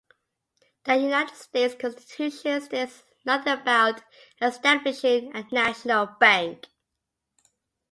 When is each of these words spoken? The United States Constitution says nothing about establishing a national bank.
The 0.85 0.95
United 0.97 1.35
States 1.35 1.75
Constitution 1.75 2.59
says 2.61 3.03
nothing 3.23 3.53
about 3.53 4.01
establishing 4.41 5.31
a 5.35 5.43
national 5.51 6.07
bank. 6.19 6.65